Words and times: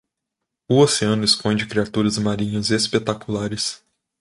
O 0.67 0.79
oceano 0.79 1.23
esconde 1.23 1.67
criaturas 1.67 2.17
marinhas 2.17 2.71
espetaculares 2.71 3.83